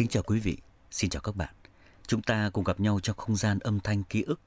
[0.00, 0.56] Kính chào quý vị,
[0.90, 1.54] xin chào các bạn.
[2.06, 4.40] Chúng ta cùng gặp nhau trong không gian âm thanh ký ức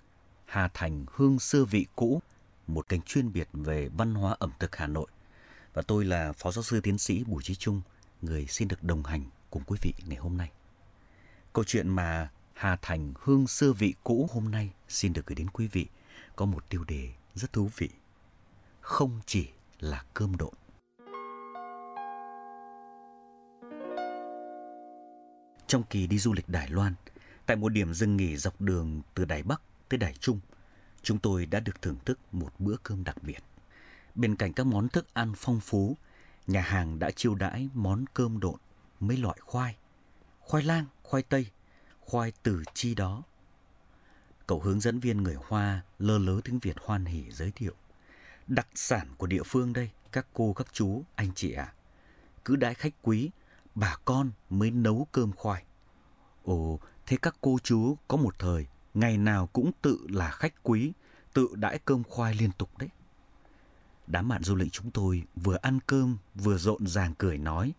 [0.45, 2.21] Hà Thành Hương Xưa Vị Cũ,
[2.67, 5.07] một kênh chuyên biệt về văn hóa ẩm thực Hà Nội.
[5.73, 7.81] Và tôi là Phó Giáo sư Tiến sĩ Bùi Trí Trung,
[8.21, 10.51] người xin được đồng hành cùng quý vị ngày hôm nay.
[11.53, 15.49] Câu chuyện mà Hà Thành Hương Xưa Vị Cũ hôm nay xin được gửi đến
[15.49, 15.87] quý vị
[16.35, 17.89] có một tiêu đề rất thú vị.
[18.81, 19.47] Không chỉ
[19.79, 20.53] là cơm độn.
[25.73, 26.93] Trong kỳ đi du lịch Đài Loan,
[27.45, 30.39] tại một điểm dừng nghỉ dọc đường từ Đài Bắc tới Đài Trung,
[31.01, 33.43] chúng tôi đã được thưởng thức một bữa cơm đặc biệt.
[34.15, 35.97] Bên cạnh các món thức ăn phong phú,
[36.47, 38.59] nhà hàng đã chiêu đãi món cơm độn,
[38.99, 39.75] mấy loại khoai,
[40.39, 41.47] khoai lang, khoai tây,
[41.99, 43.23] khoai từ chi đó.
[44.47, 47.73] Cậu hướng dẫn viên người Hoa lơ lớ tiếng Việt hoan hỉ giới thiệu.
[48.47, 51.63] Đặc sản của địa phương đây, các cô, các chú, anh chị ạ.
[51.63, 51.73] À.
[52.45, 53.31] Cứ đãi khách quý,
[53.75, 55.63] bà con mới nấu cơm khoai.
[56.43, 60.93] Ồ, thế các cô chú có một thời, ngày nào cũng tự là khách quý,
[61.33, 62.89] tự đãi cơm khoai liên tục đấy.
[64.07, 67.73] Đám bạn du lịch chúng tôi vừa ăn cơm vừa rộn ràng cười nói,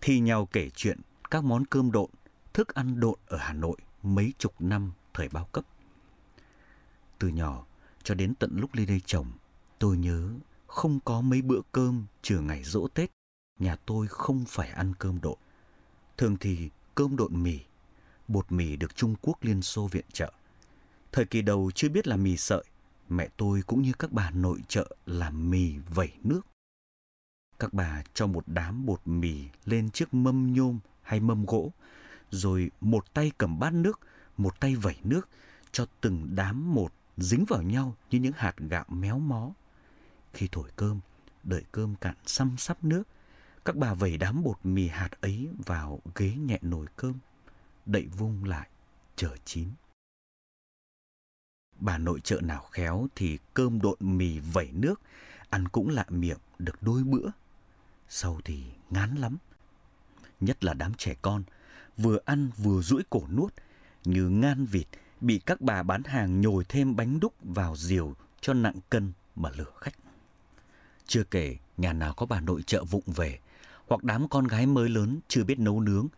[0.00, 2.10] thì nhau kể chuyện các món cơm độn,
[2.52, 5.64] thức ăn độn ở Hà Nội mấy chục năm thời bao cấp.
[7.18, 7.64] Từ nhỏ
[8.02, 9.26] cho đến tận lúc lên đây chồng,
[9.78, 10.28] tôi nhớ
[10.66, 13.10] không có mấy bữa cơm trừ ngày dỗ Tết,
[13.60, 15.38] nhà tôi không phải ăn cơm độn.
[16.16, 17.58] Thường thì cơm độn mì,
[18.28, 20.32] bột mì được Trung Quốc Liên Xô viện trợ.
[21.12, 22.64] Thời kỳ đầu chưa biết là mì sợi,
[23.08, 26.40] mẹ tôi cũng như các bà nội trợ làm mì vẩy nước.
[27.58, 31.72] Các bà cho một đám bột mì lên chiếc mâm nhôm hay mâm gỗ,
[32.30, 34.00] rồi một tay cầm bát nước,
[34.36, 35.28] một tay vẩy nước,
[35.72, 39.50] cho từng đám một dính vào nhau như những hạt gạo méo mó.
[40.32, 41.00] Khi thổi cơm,
[41.42, 43.02] đợi cơm cạn xăm sắp nước,
[43.64, 47.14] các bà vẩy đám bột mì hạt ấy vào ghế nhẹ nồi cơm,
[47.86, 48.68] đậy vung lại,
[49.16, 49.68] chờ chín.
[51.78, 55.00] Bà nội trợ nào khéo thì cơm độn mì vẩy nước,
[55.50, 57.28] ăn cũng lạ miệng được đôi bữa.
[58.08, 59.36] Sau thì ngán lắm.
[60.40, 61.42] Nhất là đám trẻ con,
[61.96, 63.54] vừa ăn vừa duỗi cổ nuốt,
[64.04, 64.86] như ngan vịt
[65.20, 69.50] bị các bà bán hàng nhồi thêm bánh đúc vào diều cho nặng cân mà
[69.56, 69.94] lừa khách.
[71.06, 73.38] Chưa kể, nhà nào có bà nội trợ vụng về,
[73.90, 76.08] hoặc đám con gái mới lớn chưa biết nấu nướng,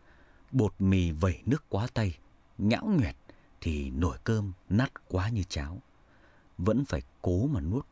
[0.50, 2.18] bột mì vẩy nước quá tay,
[2.58, 3.16] nhão nhuẹt
[3.60, 5.78] thì nồi cơm nát quá như cháo.
[6.58, 7.86] Vẫn phải cố mà nuốt,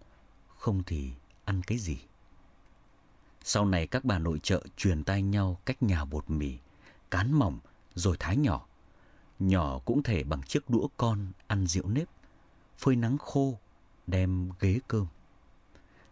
[0.57, 1.13] không thì
[1.45, 1.99] ăn cái gì.
[3.45, 6.59] Sau này các bà nội trợ truyền tay nhau cách nhào bột mì,
[7.11, 7.59] cán mỏng
[7.95, 8.67] rồi thái nhỏ.
[9.39, 12.09] Nhỏ cũng thể bằng chiếc đũa con ăn rượu nếp,
[12.79, 13.59] phơi nắng khô,
[14.07, 15.07] đem ghế cơm.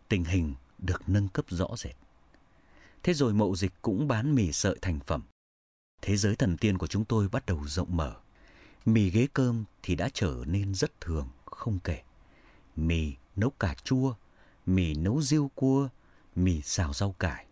[0.09, 1.97] Tình hình được nâng cấp rõ rệt.
[3.09, 5.23] Thế rồi mậu dịch cũng bán mì sợi thành phẩm.
[6.03, 8.17] Thế giới thần tiên của chúng tôi bắt đầu rộng mở.
[8.87, 12.03] Mì ghế cơm thì đã trở nên rất thường, không kể.
[12.77, 14.15] Mì nấu cà chua,
[14.67, 15.89] mì nấu riêu cua,
[16.37, 17.47] mì xào rau cải.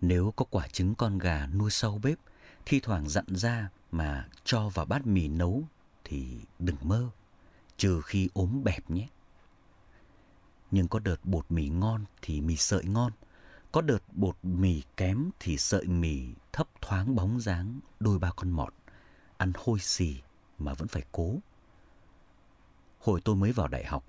[0.00, 2.18] Nếu có quả trứng con gà nuôi sau bếp,
[2.66, 5.62] thi thoảng dặn ra mà cho vào bát mì nấu
[6.04, 6.26] thì
[6.58, 7.10] đừng mơ,
[7.76, 9.08] trừ khi ốm bẹp nhé.
[10.70, 13.12] Nhưng có đợt bột mì ngon thì mì sợi ngon,
[13.72, 18.50] có đợt bột mì kém thì sợi mì thấp thoáng bóng dáng đôi ba con
[18.50, 18.74] mọt,
[19.36, 20.16] ăn hôi xì
[20.58, 21.34] mà vẫn phải cố.
[22.98, 24.04] Hồi tôi mới vào đại học,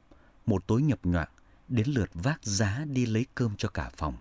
[0.46, 1.30] một tối nhập nhoạng,
[1.68, 4.18] đến lượt vác giá đi lấy cơm cho cả phòng.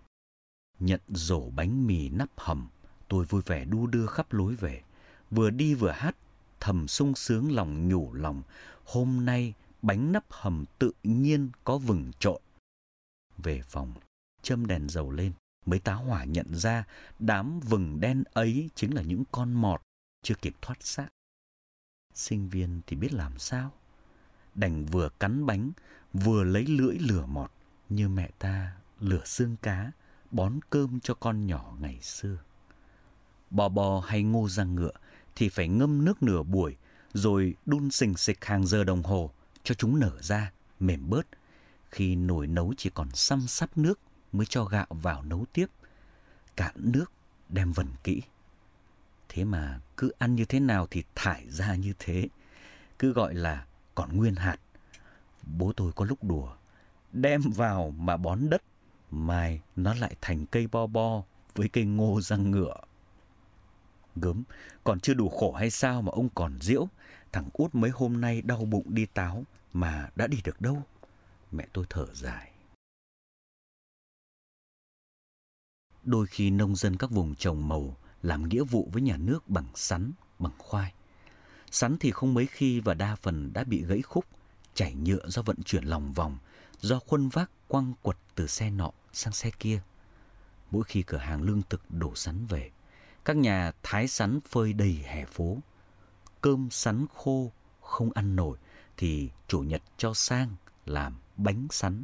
[0.79, 2.69] Nhận rổ bánh mì nắp hầm,
[3.09, 4.83] tôi vui vẻ đu đưa khắp lối về,
[5.31, 6.17] vừa đi vừa hát,
[6.61, 8.43] thầm sung sướng lòng nhủ lòng,
[8.85, 12.41] hôm nay bánh nắp hầm tự nhiên có vừng trộn.
[13.39, 13.95] Về phòng,
[14.49, 15.33] châm đèn dầu lên,
[15.67, 16.85] mới tá hỏa nhận ra
[17.19, 19.83] đám vừng đen ấy chính là những con mọt
[20.23, 21.09] chưa kịp thoát xác.
[22.15, 23.73] Sinh viên thì biết làm sao?
[24.55, 25.71] Đành vừa cắn bánh,
[26.13, 27.51] vừa lấy lưỡi lửa mọt
[27.89, 29.93] như mẹ ta lửa xương cá,
[30.31, 32.39] bón cơm cho con nhỏ ngày xưa.
[33.51, 34.97] Bò bò hay ngô răng ngựa
[35.35, 36.77] thì phải ngâm nước nửa buổi
[37.13, 39.31] rồi đun sình sịch hàng giờ đồng hồ
[39.63, 41.27] cho chúng nở ra, mềm bớt.
[41.91, 44.01] Khi nồi nấu chỉ còn xăm sắp nước
[44.33, 45.67] mới cho gạo vào nấu tiếp.
[46.57, 47.13] Cạn nước
[47.49, 48.23] đem vần kỹ.
[49.29, 52.29] Thế mà cứ ăn như thế nào thì thải ra như thế.
[52.99, 54.57] Cứ gọi là còn nguyên hạt.
[55.43, 56.57] Bố tôi có lúc đùa.
[57.13, 58.63] Đem vào mà bón đất.
[59.11, 61.23] Mai nó lại thành cây bo bo
[61.55, 62.77] với cây ngô răng ngựa.
[64.17, 64.43] Gớm,
[64.85, 66.89] còn chưa đủ khổ hay sao mà ông còn diễu.
[67.33, 70.83] Thằng út mấy hôm nay đau bụng đi táo mà đã đi được đâu.
[71.53, 72.53] Mẹ tôi thở dài.
[76.05, 79.67] Đôi khi nông dân các vùng trồng màu làm nghĩa vụ với nhà nước bằng
[79.75, 80.93] sắn, bằng khoai.
[81.71, 84.25] Sắn thì không mấy khi và đa phần đã bị gãy khúc,
[84.75, 86.39] chảy nhựa do vận chuyển lòng vòng,
[86.81, 89.81] do khuân vác quăng quật từ xe nọ sang xe kia.
[90.71, 92.71] Mỗi khi cửa hàng lương thực đổ sắn về,
[93.25, 95.57] các nhà thái sắn phơi đầy hè phố.
[96.41, 98.59] Cơm sắn khô không ăn nổi
[98.97, 100.57] thì chủ nhật cho sang
[100.87, 102.03] làm bánh sắn.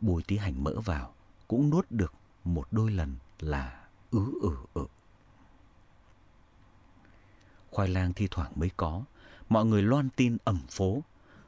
[0.00, 1.14] Bùi tí hành mỡ vào
[1.48, 4.86] cũng nuốt được một đôi lần là ứ ử ử.
[7.70, 9.04] Khoai lang thi thoảng mới có,
[9.48, 11.02] mọi người loan tin ẩm phố.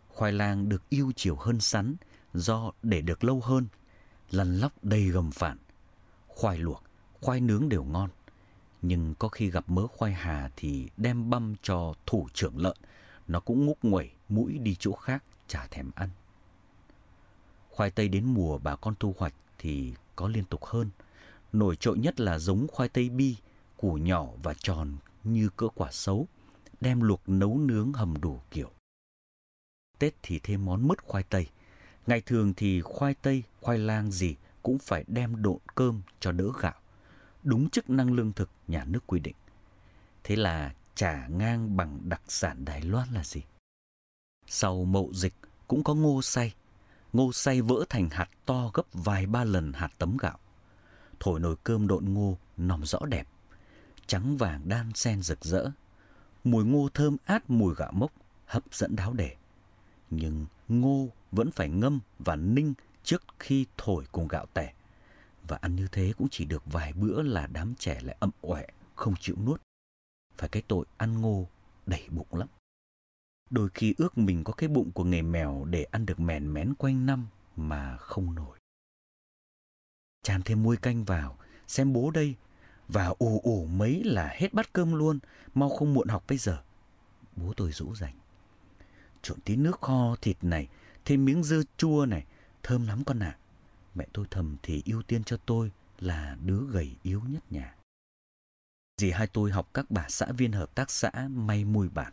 [0.08, 1.96] Khoai lang được yêu chiều hơn sắn
[2.34, 3.66] do để được lâu hơn,
[4.30, 5.58] lăn lóc đầy gầm phản.
[6.26, 6.82] Khoai luộc,
[7.20, 8.10] khoai nướng đều ngon.
[8.82, 12.76] Nhưng có khi gặp mớ khoai hà thì đem băm cho thủ trưởng lợn,
[13.28, 16.10] nó cũng ngúc nguẩy mũi đi chỗ khác chả thèm ăn.
[17.70, 20.90] Khoai tây đến mùa bà con thu hoạch thì có liên tục hơn.
[21.52, 23.36] Nổi trội nhất là giống khoai tây bi,
[23.76, 26.28] củ nhỏ và tròn như cỡ quả xấu,
[26.80, 28.70] đem luộc nấu nướng hầm đủ kiểu.
[29.98, 31.46] Tết thì thêm món mứt khoai tây.
[32.06, 36.48] Ngày thường thì khoai tây, khoai lang gì cũng phải đem độn cơm cho đỡ
[36.60, 36.74] gạo.
[37.42, 39.34] Đúng chức năng lương thực nhà nước quy định.
[40.24, 43.42] Thế là trả ngang bằng đặc sản Đài Loan là gì?
[44.46, 45.34] Sau mậu dịch
[45.68, 46.54] cũng có ngô say.
[47.14, 50.38] Ngô say vỡ thành hạt to gấp vài ba lần hạt tấm gạo.
[51.20, 53.28] Thổi nồi cơm độn ngô nòm rõ đẹp.
[54.06, 55.70] Trắng vàng đan xen rực rỡ.
[56.44, 58.12] Mùi ngô thơm át mùi gạo mốc,
[58.46, 59.36] hấp dẫn đáo để.
[60.10, 62.74] Nhưng ngô vẫn phải ngâm và ninh
[63.04, 64.74] trước khi thổi cùng gạo tẻ.
[65.48, 68.66] Và ăn như thế cũng chỉ được vài bữa là đám trẻ lại ậm ọe,
[68.94, 69.60] không chịu nuốt.
[70.38, 71.48] Phải cái tội ăn ngô
[71.86, 72.48] đầy bụng lắm.
[73.54, 76.74] Đôi khi ước mình có cái bụng của nghề mèo để ăn được mèn mén
[76.74, 78.58] quanh năm mà không nổi.
[80.22, 82.34] Chan thêm muôi canh vào, xem bố đây,
[82.88, 85.18] và ù ù mấy là hết bát cơm luôn,
[85.54, 86.62] mau không muộn học bây giờ.
[87.36, 88.14] Bố tôi rũ rành.
[89.22, 90.68] Trộn tí nước kho thịt này,
[91.04, 92.26] thêm miếng dưa chua này,
[92.62, 93.38] thơm lắm con ạ.
[93.38, 93.40] À.
[93.94, 97.74] Mẹ tôi thầm thì ưu tiên cho tôi là đứa gầy yếu nhất nhà.
[99.00, 102.12] Dì hai tôi học các bà xã viên hợp tác xã may mùi bản.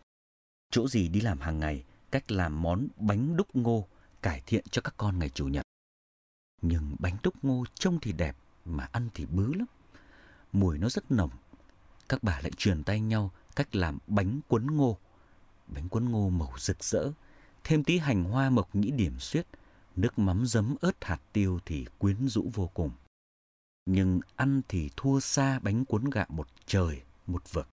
[0.72, 3.88] Chỗ gì đi làm hàng ngày, cách làm món bánh đúc ngô
[4.22, 5.64] cải thiện cho các con ngày Chủ nhật.
[6.62, 9.66] Nhưng bánh đúc ngô trông thì đẹp mà ăn thì bứ lắm.
[10.52, 11.30] Mùi nó rất nồng.
[12.08, 14.98] Các bà lại truyền tay nhau cách làm bánh cuốn ngô.
[15.66, 17.12] Bánh cuốn ngô màu rực rỡ,
[17.64, 19.46] thêm tí hành hoa mộc nhĩ điểm xuyết,
[19.96, 22.90] nước mắm giấm ớt hạt tiêu thì quyến rũ vô cùng.
[23.86, 27.68] Nhưng ăn thì thua xa bánh cuốn gạo một trời, một vực.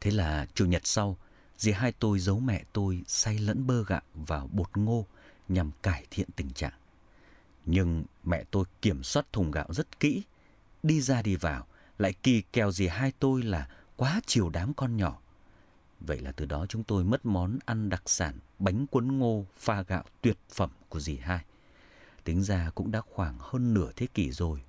[0.00, 1.18] Thế là chủ nhật sau,
[1.58, 5.06] dì hai tôi giấu mẹ tôi say lẫn bơ gạo vào bột ngô
[5.48, 6.72] nhằm cải thiện tình trạng.
[7.64, 10.22] Nhưng mẹ tôi kiểm soát thùng gạo rất kỹ,
[10.82, 11.66] đi ra đi vào,
[11.98, 15.18] lại kỳ kèo dì hai tôi là quá chiều đám con nhỏ.
[16.00, 19.82] Vậy là từ đó chúng tôi mất món ăn đặc sản bánh cuốn ngô pha
[19.82, 21.44] gạo tuyệt phẩm của dì hai.
[22.24, 24.62] Tính ra cũng đã khoảng hơn nửa thế kỷ rồi.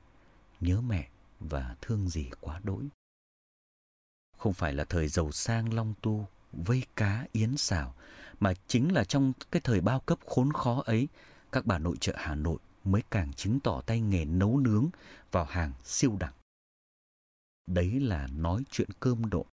[0.59, 1.09] Nhớ mẹ
[1.39, 2.83] và thương dì quá đỗi.
[4.37, 7.95] Không phải là thời giàu sang long tu, vây cá yến xào,
[8.39, 11.07] mà chính là trong cái thời bao cấp khốn khó ấy,
[11.51, 14.89] các bà nội trợ Hà Nội mới càng chứng tỏ tay nghề nấu nướng
[15.31, 16.33] vào hàng siêu đẳng.
[17.67, 19.45] Đấy là nói chuyện cơm độn,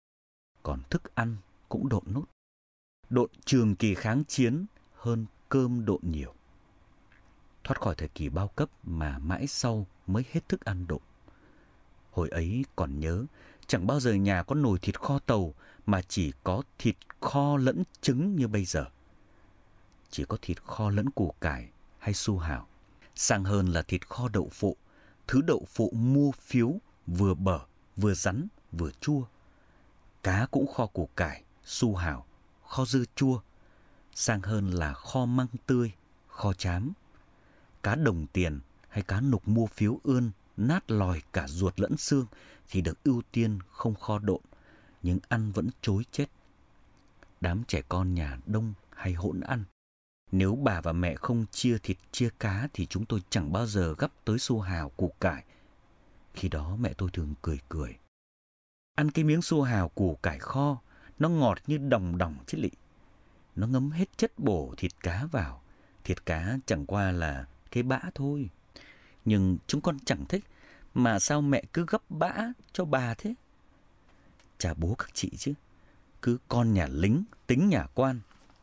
[0.63, 1.37] còn thức ăn
[1.69, 2.25] cũng độn nốt.
[3.09, 6.33] Độn trường kỳ kháng chiến hơn cơm độn nhiều.
[7.63, 11.01] Thoát khỏi thời kỳ bao cấp mà mãi sau mới hết thức ăn độn.
[12.11, 13.25] Hồi ấy còn nhớ,
[13.67, 15.53] chẳng bao giờ nhà có nồi thịt kho tàu
[15.91, 18.85] mà chỉ có thịt kho lẫn trứng như bây giờ.
[20.09, 21.69] Chỉ có thịt kho lẫn củ cải
[21.99, 22.67] hay su hào.
[23.15, 24.77] Sang hơn là thịt kho đậu phụ,
[25.27, 26.73] thứ đậu phụ mua phiếu
[27.07, 27.59] vừa bở,
[27.97, 29.23] vừa rắn, vừa chua.
[30.23, 32.25] Cá cũng kho củ cải, su hào,
[32.67, 33.41] kho dưa chua.
[34.13, 35.91] Sang hơn là kho măng tươi,
[36.27, 36.93] kho chám.
[37.83, 42.25] Cá đồng tiền hay cá nục mua phiếu ươn, nát lòi cả ruột lẫn xương
[42.69, 44.41] thì được ưu tiên không kho độn,
[45.03, 46.25] nhưng ăn vẫn chối chết.
[47.41, 49.63] Đám trẻ con nhà đông hay hỗn ăn,
[50.31, 53.95] nếu bà và mẹ không chia thịt chia cá thì chúng tôi chẳng bao giờ
[53.97, 55.43] gấp tới su hào củ cải.
[56.33, 57.97] Khi đó mẹ tôi thường cười cười.
[58.95, 60.81] Ăn cái miếng su hào củ cải kho,
[61.19, 62.69] nó ngọt như đồng đồng chứ lị.
[63.55, 65.61] Nó ngấm hết chất bổ thịt cá vào.
[66.03, 68.49] Thịt cá chẳng qua là cái bã thôi.
[69.25, 70.45] Nhưng chúng con chẳng thích,
[70.93, 72.33] mà sao mẹ cứ gấp bã
[72.73, 73.33] cho bà thế?
[74.59, 75.53] Chả bố các chị chứ.
[76.21, 78.19] Cứ con nhà lính, tính nhà quan.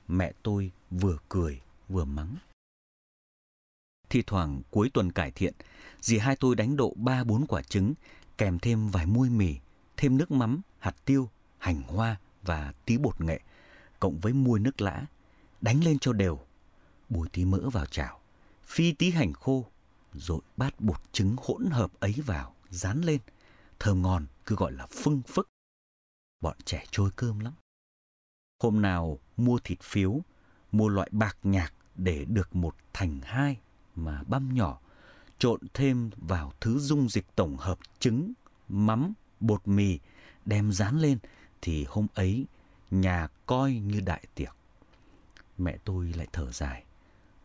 [0.08, 2.36] Mẹ tôi vừa cười vừa mắng.
[4.10, 5.54] Thì thoảng cuối tuần cải thiện,
[6.00, 7.94] dì hai tôi đánh độ ba bốn quả trứng,
[8.38, 9.54] kèm thêm vài muôi mì,
[9.96, 13.40] thêm nước mắm, hạt tiêu, hành hoa và tí bột nghệ
[14.00, 15.06] cộng với muôi nước lã,
[15.60, 16.40] đánh lên cho đều.
[17.08, 18.20] Bùi tí mỡ vào chảo,
[18.66, 19.64] phi tí hành khô,
[20.14, 23.20] rồi bát bột trứng hỗn hợp ấy vào, dán lên.
[23.78, 25.48] Thơm ngon, cứ gọi là phưng phức.
[26.40, 27.52] Bọn trẻ trôi cơm lắm.
[28.62, 30.20] Hôm nào mua thịt phiếu,
[30.72, 33.56] mua loại bạc nhạc để được một thành hai
[33.94, 34.80] mà băm nhỏ,
[35.38, 38.32] trộn thêm vào thứ dung dịch tổng hợp trứng,
[38.68, 39.98] mắm, bột mì,
[40.44, 41.18] đem dán lên
[41.62, 42.46] thì hôm ấy
[42.90, 44.56] nhà coi như đại tiệc.
[45.58, 46.84] Mẹ tôi lại thở dài,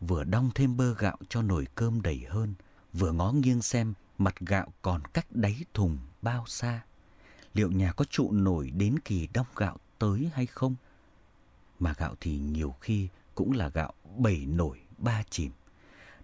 [0.00, 2.54] vừa đong thêm bơ gạo cho nồi cơm đầy hơn,
[2.92, 6.82] vừa ngó nghiêng xem mặt gạo còn cách đáy thùng bao xa.
[7.54, 10.74] Liệu nhà có trụ nổi đến kỳ đong gạo tới hay không?
[11.78, 15.52] Mà gạo thì nhiều khi cũng là gạo bảy nổi ba chìm.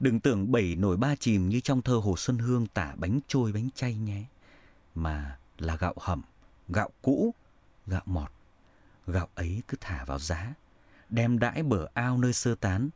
[0.00, 3.52] Đừng tưởng bảy nổi ba chìm như trong thơ Hồ Xuân Hương tả bánh trôi
[3.52, 4.25] bánh chay nhé.
[4.94, 6.23] Mà là gạo hầm,
[6.68, 7.35] gạo cũ,
[7.87, 8.32] gạo mọt.
[9.06, 10.54] Gạo ấy cứ thả vào giá,
[11.11, 12.88] đem đãi bờ ao nơi sơ tán,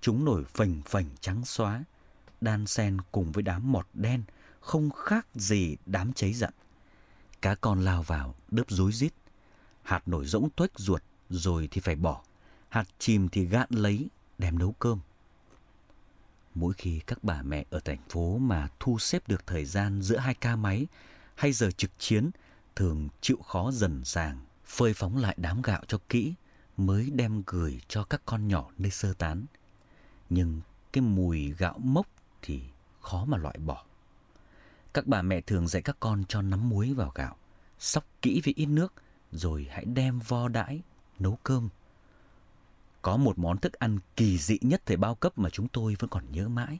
[0.00, 1.84] chúng nổi phành phành trắng xóa,
[2.40, 4.22] đan xen cùng với đám mọt đen,
[4.60, 6.52] không khác gì đám cháy giận.
[7.42, 9.12] Cá con lao vào, đớp rối rít.
[9.82, 12.22] Hạt nổi rỗng tuếch ruột, rồi thì phải bỏ.
[12.68, 15.00] Hạt chìm thì gạn lấy, đem nấu cơm.
[16.54, 20.16] Mỗi khi các bà mẹ ở thành phố mà thu xếp được thời gian giữa
[20.16, 20.86] hai ca máy
[21.34, 22.30] hay giờ trực chiến
[22.76, 26.34] thường chịu khó dần sàng, phơi phóng lại đám gạo cho kỹ
[26.76, 29.44] mới đem gửi cho các con nhỏ nơi sơ tán.
[30.30, 30.60] Nhưng
[30.92, 32.06] cái mùi gạo mốc
[32.42, 32.62] thì
[33.00, 33.84] khó mà loại bỏ.
[34.94, 37.36] Các bà mẹ thường dạy các con cho nắm muối vào gạo,
[37.78, 38.92] sóc kỹ với ít nước,
[39.32, 40.82] rồi hãy đem vo đãi,
[41.18, 41.68] nấu cơm.
[43.02, 46.10] Có một món thức ăn kỳ dị nhất thời bao cấp mà chúng tôi vẫn
[46.10, 46.78] còn nhớ mãi.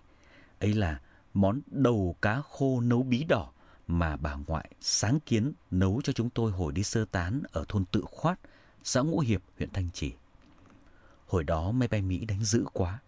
[0.61, 1.01] Ấy là
[1.35, 3.53] món đầu cá khô nấu bí đỏ
[3.87, 7.85] mà bà ngoại sáng kiến nấu cho chúng tôi hồi đi sơ tán ở thôn
[7.85, 8.41] Tự Khoát,
[8.85, 10.13] xã Ngũ Hiệp, huyện Thanh Trì.
[11.27, 12.99] Hồi đó máy bay Mỹ đánh dữ quá.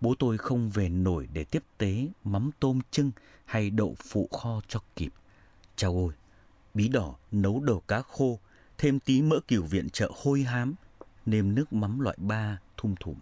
[0.00, 3.10] Bố tôi không về nổi để tiếp tế mắm tôm trưng
[3.44, 5.12] hay đậu phụ kho cho kịp.
[5.76, 6.12] Chào ôi,
[6.74, 8.38] bí đỏ nấu đầu cá khô,
[8.78, 10.74] thêm tí mỡ cừu viện chợ hôi hám,
[11.26, 13.14] nêm nước mắm loại ba thum thủm.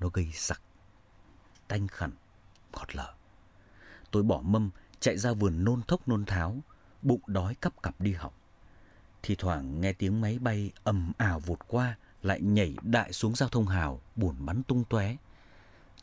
[0.00, 0.60] Nó gây sặc,
[1.68, 2.10] tanh khẩn,
[2.72, 3.14] ngọt lở.
[4.10, 6.56] Tôi bỏ mâm chạy ra vườn nôn thốc nôn tháo,
[7.02, 8.34] bụng đói cắp cặp đi học.
[9.22, 13.48] Thì thoảng nghe tiếng máy bay ầm ào vụt qua, lại nhảy đại xuống giao
[13.48, 15.16] thông hào, buồn bắn tung tóe.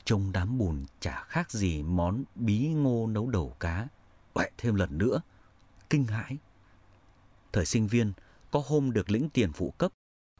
[0.05, 3.87] Trông đám bùn chả khác gì món bí ngô nấu đầu cá.
[4.33, 5.21] Quẹ thêm lần nữa,
[5.89, 6.37] kinh hãi.
[7.53, 8.13] Thời sinh viên,
[8.51, 9.91] có hôm được lĩnh tiền phụ cấp,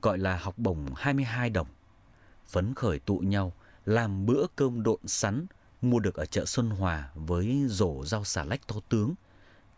[0.02, 1.68] gọi là học bổng 22 đồng.
[2.48, 3.54] Phấn khởi tụ nhau,
[3.86, 5.46] làm bữa cơm độn sắn,
[5.82, 9.14] mua được ở chợ Xuân Hòa với rổ rau xà lách to tướng,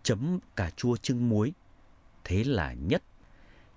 [0.03, 1.53] chấm cà chua trưng muối.
[2.23, 3.03] Thế là nhất.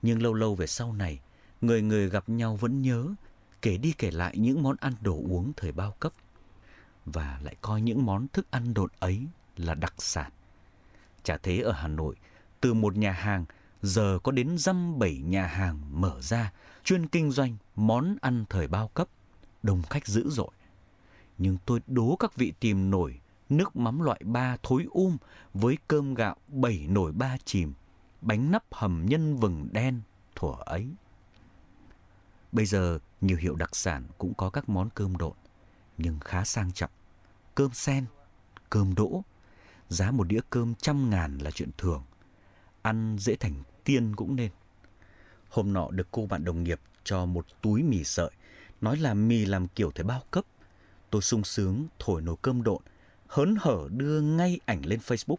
[0.02, 1.20] Nhưng lâu lâu về sau này,
[1.60, 3.14] người người gặp nhau vẫn nhớ,
[3.62, 6.12] kể đi kể lại những món ăn đồ uống thời bao cấp.
[7.04, 10.30] Và lại coi những món thức ăn độn ấy là đặc sản.
[11.22, 12.16] Chả thế ở Hà Nội,
[12.60, 13.44] từ một nhà hàng
[13.82, 16.52] giờ có đến dăm bảy nhà hàng mở ra
[16.84, 19.08] chuyên kinh doanh món ăn thời bao cấp,
[19.62, 20.50] đông khách dữ dội
[21.38, 25.16] nhưng tôi đố các vị tìm nổi nước mắm loại ba thối um
[25.54, 27.72] với cơm gạo bảy nổi ba chìm,
[28.20, 30.00] bánh nắp hầm nhân vừng đen
[30.34, 30.88] thuở ấy.
[32.56, 35.32] Bây giờ nhiều hiệu đặc sản cũng có các món cơm độn,
[35.98, 36.90] nhưng khá sang trọng.
[37.54, 38.04] Cơm sen,
[38.70, 39.22] cơm đỗ,
[39.88, 42.04] giá một đĩa cơm trăm ngàn là chuyện thường.
[42.82, 44.50] Ăn dễ thành tiên cũng nên.
[45.48, 48.30] Hôm nọ được cô bạn đồng nghiệp cho một túi mì sợi,
[48.80, 50.44] nói là mì làm kiểu thế bao cấp
[51.10, 52.82] Tôi sung sướng thổi nồi cơm độn,
[53.26, 55.36] hớn hở đưa ngay ảnh lên Facebook.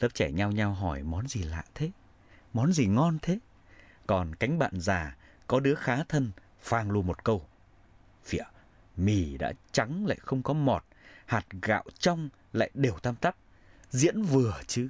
[0.00, 1.90] Lớp trẻ nhao nhao hỏi món gì lạ thế?
[2.52, 3.38] Món gì ngon thế?
[4.06, 5.16] Còn cánh bạn già,
[5.52, 6.30] có đứa khá thân,
[6.60, 7.46] phang luôn một câu.
[8.24, 8.44] Phịa,
[8.96, 10.84] mì đã trắng lại không có mọt,
[11.26, 13.36] hạt gạo trong lại đều tam tắp.
[13.90, 14.88] Diễn vừa chứ.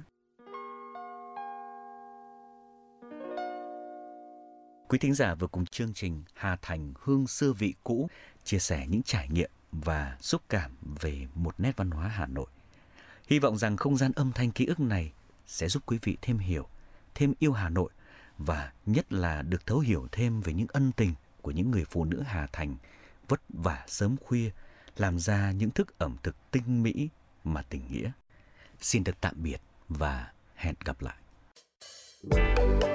[4.87, 8.09] Quý thính giả vừa cùng chương trình Hà Thành Hương Xưa Vị Cũ
[8.43, 12.47] chia sẻ những trải nghiệm và xúc cảm về một nét văn hóa Hà Nội.
[13.27, 15.13] Hy vọng rằng không gian âm thanh ký ức này
[15.47, 16.67] sẽ giúp quý vị thêm hiểu,
[17.15, 17.89] thêm yêu Hà Nội
[18.37, 22.05] và nhất là được thấu hiểu thêm về những ân tình của những người phụ
[22.05, 22.75] nữ Hà Thành
[23.27, 24.49] vất vả sớm khuya,
[24.97, 27.09] làm ra những thức ẩm thực tinh mỹ
[27.43, 28.11] mà tình nghĩa.
[28.81, 31.15] Xin được tạm biệt và hẹn gặp lại.
[32.31, 32.92] thank you